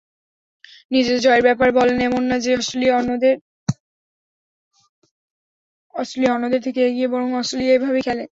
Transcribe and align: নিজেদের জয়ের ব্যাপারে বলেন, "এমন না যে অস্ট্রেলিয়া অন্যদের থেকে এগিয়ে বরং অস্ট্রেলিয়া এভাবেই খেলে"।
নিজেদের 0.91 1.21
জয়ের 1.21 1.43
ব্যাপারে 1.43 1.71
বলেন, 1.71 1.97
"এমন 2.01 2.23
না 2.25 2.35
যে 2.39 2.51
অস্ট্রেলিয়া 2.59 2.93
অন্যদের 6.35 6.61
থেকে 6.61 6.79
এগিয়ে 6.85 7.07
বরং 7.07 7.27
অস্ট্রেলিয়া 7.35 7.73
এভাবেই 7.73 8.01
খেলে"। 8.01 8.19